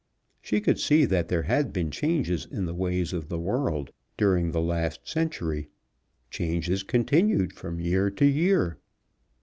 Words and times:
She 0.41 0.61
could 0.61 0.79
see 0.79 1.05
that 1.05 1.27
there 1.27 1.43
had 1.43 1.71
been 1.71 1.91
changes 1.91 2.47
in 2.49 2.65
the 2.65 2.73
ways 2.73 3.13
of 3.13 3.29
the 3.29 3.37
world 3.37 3.91
during 4.17 4.49
the 4.49 4.59
last 4.59 5.07
century, 5.07 5.69
changes 6.31 6.81
continued 6.81 7.53
from 7.53 7.79
year 7.79 8.09
to 8.09 8.25
year. 8.25 8.79